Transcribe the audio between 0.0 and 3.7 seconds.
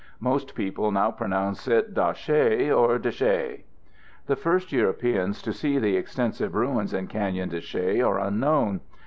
Most people now pronounce it "dah SHAY" or "d'SHAY."